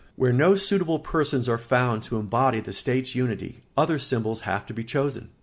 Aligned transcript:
]Where 0.15 0.33
no 0.33 0.55
suitable 0.55 0.97
persons 0.97 1.47
are 1.47 1.59
found 1.59 2.01
to 2.05 2.17
embody 2.17 2.59
the 2.59 2.73
state's 2.73 3.13
unity, 3.13 3.61
other 3.77 3.99
symbols 3.99 4.39
have 4.49 4.65
to 4.65 4.73
be 4.73 4.83
chosen. 4.83 5.29